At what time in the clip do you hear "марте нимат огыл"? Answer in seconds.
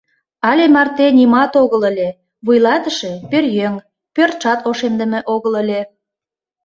0.75-1.81